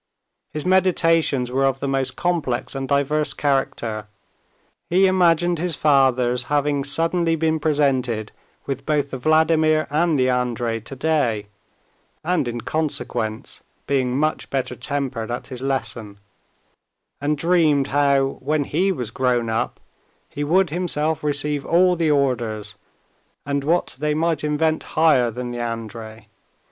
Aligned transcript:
His 0.51 0.65
meditations 0.65 1.51
were 1.51 1.63
of 1.65 1.79
the 1.79 1.87
most 1.87 2.15
complex 2.15 2.73
and 2.73 2.87
diverse 2.87 3.35
character. 3.35 4.07
He 4.89 5.05
imagined 5.05 5.59
his 5.59 5.75
father's 5.75 6.45
having 6.45 6.83
suddenly 6.83 7.35
been 7.35 7.59
presented 7.59 8.31
with 8.65 8.83
both 8.83 9.11
the 9.11 9.19
Vladimir 9.19 9.85
and 9.91 10.17
the 10.17 10.27
Andrey 10.27 10.81
today, 10.81 11.45
and 12.23 12.47
in 12.47 12.61
consequence 12.61 13.61
being 13.85 14.17
much 14.17 14.49
better 14.49 14.73
tempered 14.75 15.29
at 15.29 15.49
his 15.49 15.61
lesson, 15.61 16.17
and 17.21 17.37
dreamed 17.37 17.89
how, 17.89 18.39
when 18.39 18.63
he 18.63 18.91
was 18.91 19.11
grown 19.11 19.51
up, 19.51 19.79
he 20.27 20.43
would 20.43 20.71
himself 20.71 21.23
receive 21.23 21.63
all 21.63 21.95
the 21.95 22.09
orders, 22.09 22.73
and 23.45 23.63
what 23.63 23.97
they 23.99 24.15
might 24.15 24.43
invent 24.43 24.81
higher 24.97 25.29
than 25.29 25.51
the 25.51 25.59
Andrey. 25.59 26.27